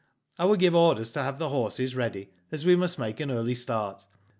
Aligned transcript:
I 0.39 0.45
will 0.45 0.55
give 0.55 0.73
orders 0.73 1.11
to 1.11 1.21
have 1.21 1.37
the 1.37 1.49
horses 1.49 1.93
ready, 1.95 2.31
as 2.51 2.65
we 2.65 2.75
must 2.75 2.97
make 2.97 3.19
an 3.19 3.29
early 3.29 3.53
start. 3.53 4.07